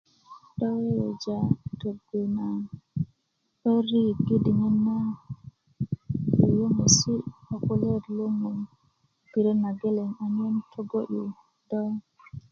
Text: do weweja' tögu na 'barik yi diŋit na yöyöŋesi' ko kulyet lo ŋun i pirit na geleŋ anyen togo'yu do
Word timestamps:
do 0.57 0.67
weweja' 0.81 1.51
tögu 1.79 2.19
na 2.35 2.45
'barik 3.59 4.17
yi 4.27 4.37
diŋit 4.43 4.75
na 4.87 4.97
yöyöŋesi' 6.45 7.25
ko 7.45 7.55
kulyet 7.65 8.03
lo 8.17 8.25
ŋun 8.39 8.59
i 9.23 9.27
pirit 9.31 9.57
na 9.63 9.69
geleŋ 9.79 10.09
anyen 10.23 10.55
togo'yu 10.71 11.25
do 11.69 11.81